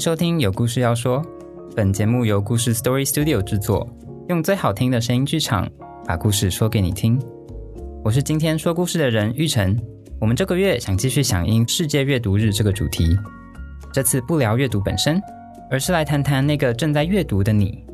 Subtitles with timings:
[0.00, 1.22] 收听有故事要说，
[1.76, 3.86] 本节目由故事 Story Studio 制作，
[4.30, 5.68] 用最好听的声音剧场
[6.06, 7.20] 把故事说给你听。
[8.02, 9.78] 我是今天说故事的人玉成。
[10.18, 13.14] 我们这个月想继续响应世界阅读日这个主题，
[13.92, 15.20] 这次不聊阅读本身，
[15.70, 17.84] 而是来谈谈那个正在阅读的你。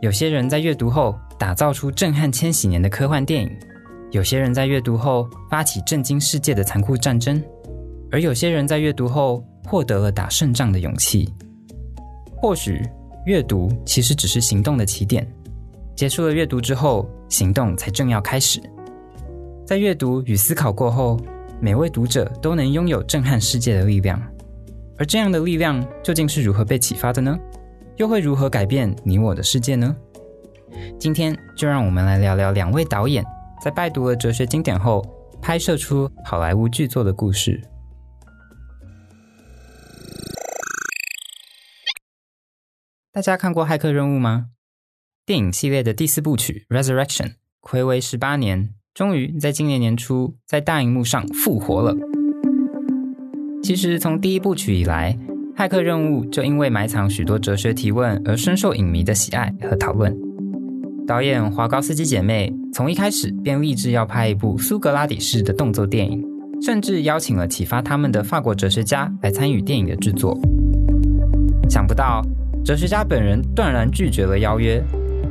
[0.00, 3.50] 有些人在阅读后打造出震撼千禧年的科幻电影，
[4.12, 7.42] 有些人在阅读后发起震惊世界的残酷战争，
[8.12, 11.32] 而有些人在阅读后获得了打胜仗的勇气。
[12.36, 12.82] 或许
[13.24, 15.26] 阅读其实只是行动的起点，
[15.96, 18.60] 结束了阅读之后，行动才正要开始。
[19.64, 21.18] 在阅读与思考过后。
[21.60, 24.20] 每位读者都能拥有震撼世界的力量，
[24.98, 27.38] 而这样的力量究竟是如何被启发的呢？
[27.98, 29.94] 又会如何改变你我的世界呢？
[30.98, 33.24] 今天就让我们来聊聊两位导演
[33.62, 35.06] 在拜读了哲学经典后，
[35.40, 37.62] 拍摄出好莱坞巨作的故事。
[43.14, 44.46] 大家看过《骇客任务》吗？
[45.26, 47.26] 电影系列的第四部曲《Resurrection》，
[47.60, 48.70] 暌违十八年。
[48.94, 51.94] 终于在今年年初，在大荧幕上复活了。
[53.62, 55.18] 其实从第一部曲以来，
[55.54, 60.18] 《骇客任务》就因为埋藏许多哲学提问而深受影迷的喜爱和讨论。
[61.06, 66.24] 导演华高斯基姐妹从一开始便立志要拍一部苏格拉底式的动作电影，
[66.62, 70.34] 甚至邀请了启发他们的法国哲学家来参与电影的制作。
[71.68, 72.22] 想不到，
[72.64, 74.82] 哲学家本人断然拒绝了邀约，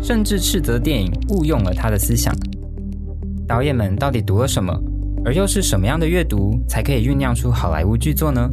[0.01, 2.35] 甚至斥责电影误用了他的思想。
[3.47, 4.77] 导演们到底读了什么？
[5.23, 8.49] 而又是什么样的阅读才可以酝酿出好莱坞巨作呢？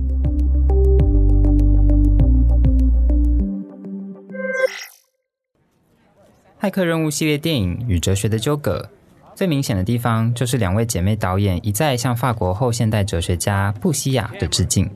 [6.65, 8.89] 《骇客任务》系列电影与哲学的纠葛，
[9.35, 14.89] 最明显的地方就是两位姐妹导演一再向法国后现代哲学家布西亚的致敬。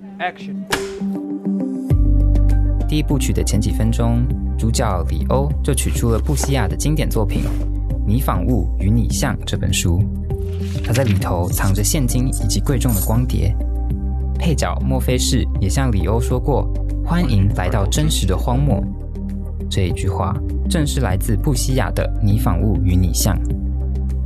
[2.92, 4.22] 第一部曲的前几分钟，
[4.58, 7.40] 主角里欧就取出了布西亚的经典作品。
[8.06, 10.04] 《你仿物与你像》这本书，
[10.84, 13.50] 它在里头藏着现金以及贵重的光碟。
[14.38, 16.70] 配角墨菲士也向里欧说过
[17.02, 18.84] ：“欢迎来到真实的荒漠。”
[19.70, 20.36] 这一句话
[20.68, 23.34] 正是来自布西亚的《你仿物与你像》。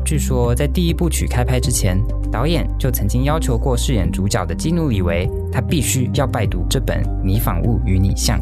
[0.04, 1.96] 据说在第一部曲开拍之前，
[2.32, 8.36] 导演就曾经要求过饰演主角的基努里维，他必须要拜读这本《你仿物与你像》。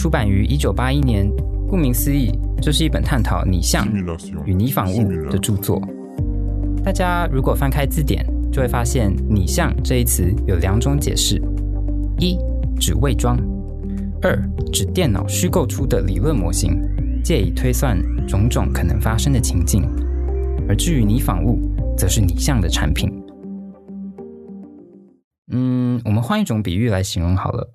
[0.00, 1.30] 出版于一九八一年，
[1.68, 2.32] 顾名思义。
[2.62, 3.86] 这是一本探讨拟像
[4.46, 5.78] 与拟仿物的著作。
[6.82, 11.38] 大家如果翻开字典，就会发现“拟像”这一词有两种解释：
[12.18, 12.38] 一
[12.78, 13.36] 指伪装；
[14.22, 14.34] 二
[14.72, 16.80] 指电脑虚构出的理论模型，
[17.22, 19.82] 借以推算种种可能发生的情境。
[20.66, 21.58] 而至于拟仿物，
[21.94, 23.12] 则是拟像的产品。
[25.52, 27.74] 嗯，我们换一种比喻来形容好了。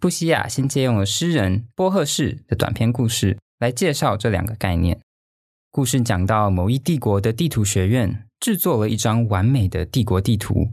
[0.00, 3.38] 布西亚先借用了诗人波赫士的短篇故事。
[3.58, 5.00] 来介绍这两个概念。
[5.70, 10.72] 故事讲到某一帝国的地图学院制作了一张完美的帝国地图，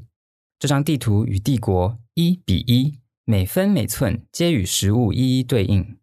[0.59, 5.97] 这张地图与帝国一比一，每分每寸皆与实物一一对应。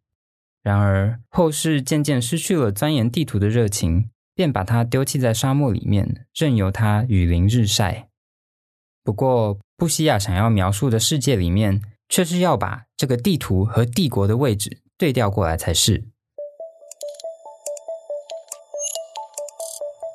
[0.62, 8.08] 然而后世渐渐失去了钻研地图的热情，便把它丢弃在沙漠里面，任由它雨淋日晒。
[9.02, 16.04] 不过布西亚想要描述的世界里面，却是要把这个地图和帝国的位置对调过来才是。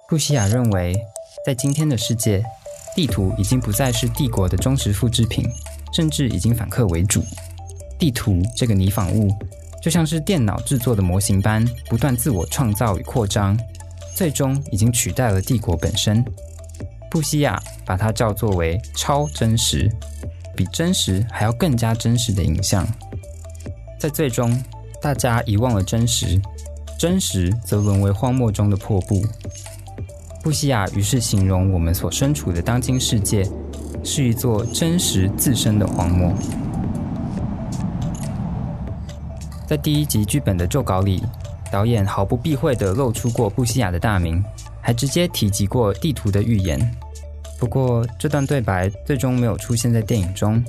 [0.09, 0.93] 布西亚认为，
[1.45, 2.43] 在今天的世界，
[2.95, 5.49] 地图已经不再是帝国的忠实复制品，
[5.93, 7.23] 甚至已经反客为主。
[7.97, 9.31] 地图这个拟仿物，
[9.81, 13.57] 就像是电脑制作的模型般，不断自我创造与扩张，
[14.13, 16.23] 最终已经取代了帝国本身。
[17.09, 19.89] 布西亚把它叫作为超真实，
[20.55, 22.87] 比真实还要更加真实的影像。
[23.99, 24.57] 在最终，
[25.01, 26.39] 大家遗忘了真实，
[26.97, 29.23] 真实则沦为荒漠中的破布。
[30.41, 33.43] 布西亚于是形容我们所身处的当今世界
[34.03, 36.31] 是一座真实自身的荒漠。
[39.65, 41.23] 在第一集剧本的旧稿里，
[41.71, 44.43] 导演毫不避讳地露出过布西亚的大名，
[44.79, 46.79] 还直接提及过地图的预言。
[47.57, 50.63] 不过，这段对白最终没有出现在电影中，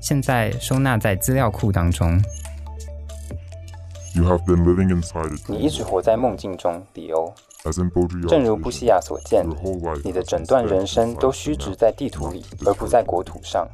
[0.00, 2.20] 现在收纳在资料库当中。
[5.48, 7.32] 你一直活在梦境中，迪欧。
[8.28, 9.44] 正如布西亚所见，
[10.04, 13.66] 你的整段人生都虚掷在地图里，而不在国土上。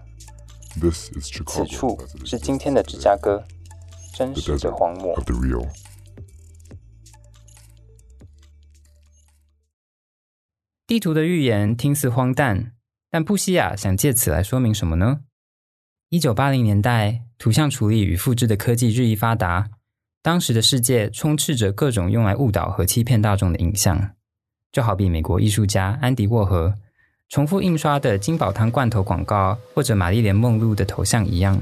[1.46, 3.42] 此处是今天的芝加哥，
[4.14, 5.18] 真实的荒漠。
[10.90, 12.72] 地图的预言听似荒诞，
[13.12, 15.20] 但布西亚想借此来说明什么呢？
[16.08, 19.70] 一九八零年代，图像处理与复制的科技日益发达，
[20.20, 24.16] 当时的世界充斥着各种用来误导和欺骗大众的影像，
[24.72, 26.74] 就好比美国艺术家安迪沃荷
[27.28, 31.56] 重复印刷的金宝汤罐头广告，或者玛丽莲梦露的头像一样。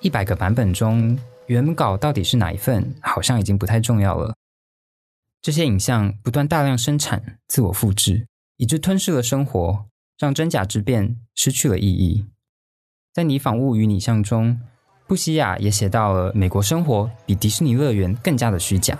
[0.00, 4.34] 一百个版本中，原稿到底是哪一份，好像已经不太重要了。
[5.40, 8.26] 这些影像不断大量生产、自我复制，
[8.56, 9.86] 以致吞噬了生活，
[10.18, 12.26] 让真假之辩失去了意义。
[13.12, 14.60] 在《你仿物与你像》中，
[15.06, 18.98] 布西亚也写到了美国生活比迪士尼乐园更加的虚假。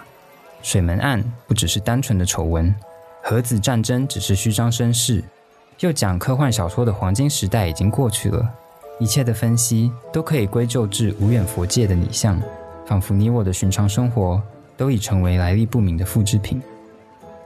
[0.62, 2.74] 水门案不只是单纯的丑闻，
[3.22, 5.24] 核子战争只是虚张声势，
[5.80, 8.48] 又讲科幻小说的黄金时代已经过去了。
[9.00, 12.40] 一切的分析都可以归咎至无远佛界的拟像，
[12.86, 14.42] 仿佛你我的寻常生活。
[14.74, 16.60] 都已成为来历不明的复制品。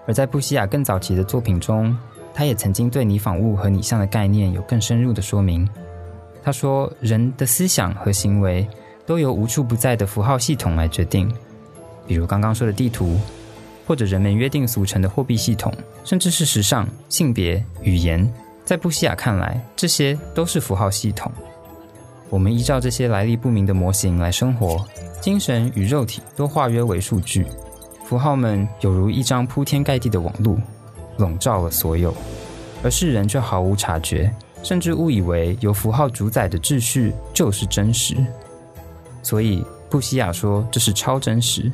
[0.07, 1.97] 而在布西亚更早期的作品中，
[2.33, 5.69] 他也曾经对拟仿物和拟像的概念有更深入的说明。
[6.43, 8.67] 他说，人的思想和行为
[9.05, 11.29] 都由无处不在的符号系统来决定，
[12.07, 13.19] 比如刚刚说的地图，
[13.85, 15.73] 或者人们约定俗成的货币系统，
[16.05, 18.33] 甚至是时尚、性别、语言。
[18.65, 21.31] 在布西亚看来，这些都是符号系统。
[22.29, 24.85] 我们依照这些来历不明的模型来生活，
[25.21, 27.47] 精神与肉体都化约为数据，
[28.07, 30.57] 符号们有如一张铺天盖地的网路，
[31.19, 32.15] 笼罩了所有，
[32.85, 34.33] 而世人却毫无察觉，
[34.63, 38.17] 甚至误以为由符号主宰的秩序就是真实。
[39.25, 41.71] 所以布西亚说这是超真实，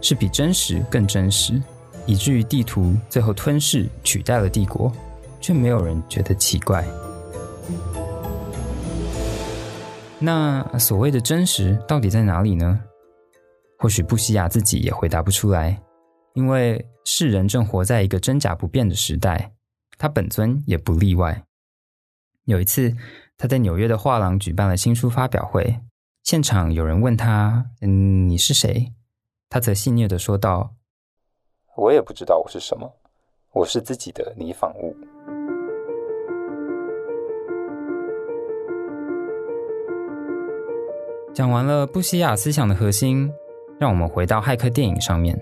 [0.00, 1.60] 是比真实更真实，
[2.06, 4.90] 以至于地图最后吞噬取代了帝国，
[5.38, 6.82] 却没有人觉得奇怪。
[10.18, 12.80] 那所谓的真实到底在哪里呢？
[13.78, 15.80] 或许布西亚自己也回答不出来，
[16.34, 19.52] 因为世人正活在一个真假不变的时代，
[19.98, 21.44] 他本尊也不例外。
[22.44, 22.94] 有一次，
[23.36, 25.80] 他在纽约的画廊举办了新书发表会，
[26.22, 28.92] 现场有人问他：“嗯，你是谁？”
[29.50, 30.74] 他则戏谑的说道
[31.76, 32.92] ：“我也不知道我是什么，
[33.52, 34.96] 我是自己的泥仿物。”
[41.34, 43.32] 讲完了布西亚思想的核心，
[43.78, 45.38] 让我们回到骇客电影上面。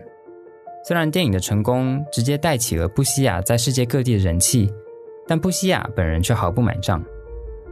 [0.85, 4.73] 虽然电影的成功直接带起了布西亚在世界各地的人气，
[5.27, 7.03] 但布西亚本人却毫不买账。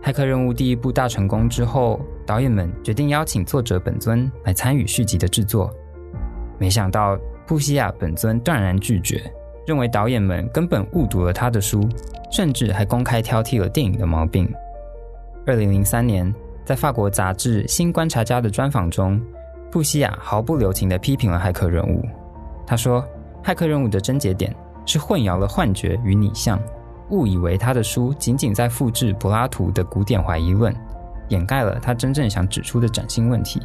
[0.02, 5.70] 骇客任务第一部大成功之后，导演们决定邀请作者本尊来参与续集的制作。
[6.58, 9.20] 没想到布西亚本尊断然拒绝，
[9.66, 11.88] 认为导演们根本误读了他的书，
[12.30, 14.48] 甚至还公开挑剔了电影的毛病。
[15.46, 16.32] 二零零三年。
[16.62, 19.20] 在法国杂志《新观察家》的专访中，
[19.70, 22.04] 布西亚毫不留情地批评了骇客任务。
[22.66, 23.04] 他说
[23.44, 26.60] ：“骇客任务的症结点是混淆了幻觉与拟像，
[27.10, 30.74] 误以为他的书仅仅在复制柏拉图的古典怀疑论，
[31.28, 33.60] 掩盖了他真正想指出的崭新问题。”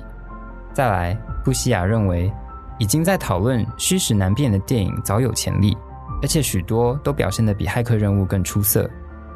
[0.74, 2.32] 再来，布西亚认为，
[2.78, 5.76] 已经在讨论虚实难辨的电影早有潜力，
[6.22, 8.90] 而且许多都表现得比骇客任务更出色，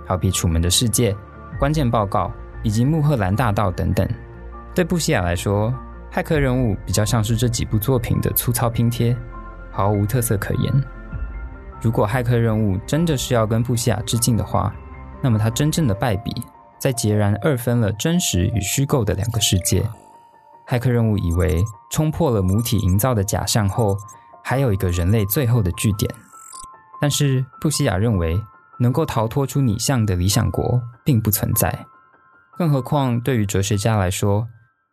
[0.05, 1.11] 好比《楚门的世界》
[1.57, 2.25] 《关键报告》。
[2.61, 4.05] 以及穆赫兰大道等等，
[4.75, 5.73] 对布西亚来说，
[6.11, 9.15] 骇客任务比较像是这几部作品的粗糙拼贴，
[9.71, 10.83] 毫无特色可言。
[11.81, 14.73] 如果骇客任务真的是要跟布西亚致敬的话，
[15.21, 16.31] 那么他真正的败笔
[16.79, 19.87] 在截然二分了真实与虚构的两个世界。
[20.67, 23.97] 骇客任务以为冲破了母体营造的假象后，
[24.43, 26.13] 还有一个人类最后的据点，
[26.99, 28.39] 但是布西亚认为
[28.79, 31.85] 能够逃脱出拟像的理想国并不存在。
[32.57, 34.47] 更何况，对于哲学家来说，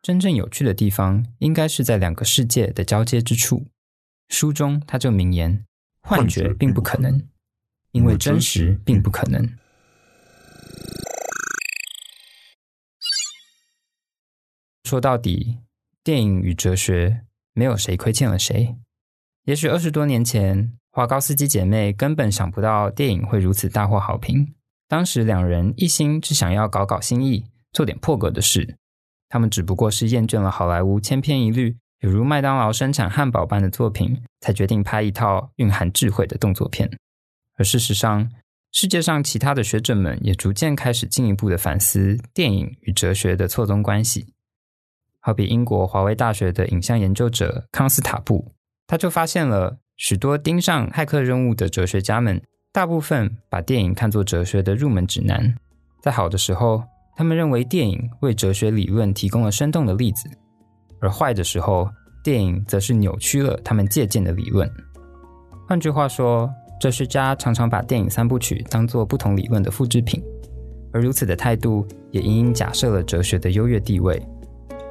[0.06, 3.66] 真正有趣的地方应该是在两个世界的交接之处。
[4.28, 5.66] 书中他就名言：
[6.00, 7.26] 幻觉并不可能，
[7.90, 9.44] 因为真实并不可能。
[14.84, 15.58] 说到底，
[16.04, 18.76] 电影与哲学没有谁亏欠了谁。
[19.46, 24.54] 也许二十多年前，华高斯基姐妹根本想不到电影会如此大获好评。
[24.86, 27.46] 当时两人一心只想要搞搞新意。
[27.72, 28.78] 做点破格的事，
[29.28, 36.90] 他们只不过是厌倦了好莱坞千篇一律，有如麦当劳生产汉堡般的作品，才决定拍一套蕴含智慧的动作片。
[37.56, 38.30] 而事实上，
[38.70, 44.34] 世界上其他的学者们也逐渐开始进一步的反思电影与哲学的错综关系。
[45.20, 48.52] 好比英国华威大学的影像研究者康斯塔布，
[48.86, 52.40] 他就发现了许多盯上骇客任务的哲学家们，
[52.70, 55.56] 大部分把电影看作哲学的入门指南，
[56.00, 56.84] 在好的时候。
[57.16, 60.28] 他们认为电影为哲学理论提供了生动的例子，
[61.00, 61.88] 而坏的时候，
[62.22, 64.70] 电影则是扭曲了他们借鉴的理论。
[65.66, 70.22] 换句话说，哲学家常常把电影三部曲当作不同理论的复制品，
[70.92, 74.22] 而如此的态度也隐隐假设了哲学的优越地位。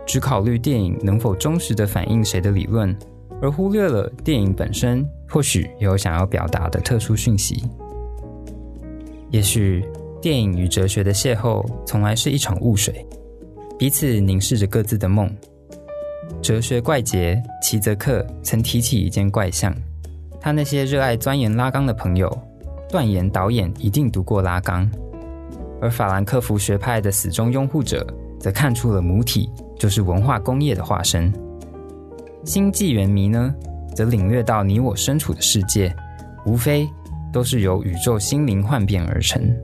[0.08, 2.96] 只考虑电影能否忠实地反映谁的理论，
[3.41, 7.63] 而忽略了电影本身或许有想要表达的特殊讯息。
[9.32, 9.84] 也许
[10.22, 13.05] 电影与哲学的邂逅从来是一场雾水，
[13.77, 15.29] 彼此凝视着各自的梦。
[16.41, 19.75] 哲学怪杰齐泽克曾提起一件怪象：
[20.39, 22.29] 他那些热爱钻研拉缸的朋友，
[22.89, 24.89] 断言导演一定读过拉缸；
[25.81, 28.05] 而法兰克福学派的死忠拥护者，
[28.39, 31.31] 则看出了母体就是文化工业的化身。
[32.43, 33.53] 新纪元迷呢，
[33.95, 35.95] 则领略到你我身处的世界，
[36.45, 36.88] 无非
[37.31, 39.55] 都是由宇宙心灵幻变而成。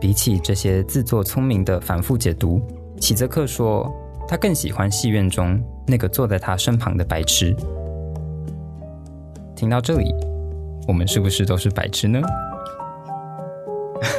[0.00, 2.60] 比起这些自作聪明的反复解读，
[3.00, 3.90] 齐泽克说。
[4.28, 7.54] 他更喜欢戏院中那个坐在他身旁的白痴。
[9.54, 10.12] 听到这里，
[10.88, 12.20] 我们是不是都是白痴呢？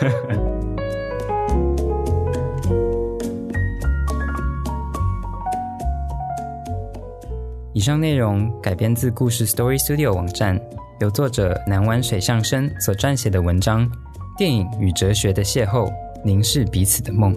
[7.74, 10.57] 以上内容改编自故事 Story Studio 网站，
[11.01, 13.86] 由作者南湾水上生所撰写的文章
[14.38, 15.91] 《电影与哲学的邂逅：
[16.24, 17.36] 凝视彼此的梦》。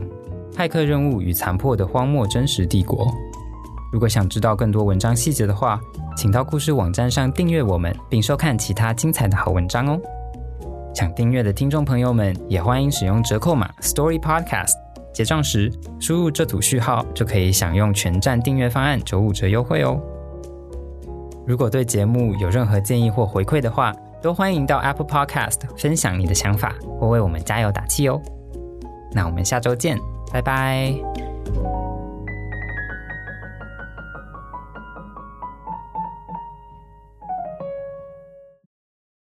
[0.55, 3.11] 骇客任务与残破的荒漠真实帝国。
[3.91, 5.81] 如果想知道更多文章细节的话，
[6.15, 9.99] 请到故事网站上订阅我们，并收看其他精彩的好文章哦。
[10.95, 14.75] 想订阅的听众朋友们，也欢迎使用折扣码 Story Podcast，
[15.15, 19.99] 结账时输入这组序号就可以享用全站订阅方案九五折优惠哦。
[21.47, 28.21] 如果对节目有任何建议或回馈的话，都欢迎到 Apple Podcast 分享你的想法，或为我们加油打气哦。
[29.13, 29.99] 那我们下周见。
[30.33, 31.30] 拜拜。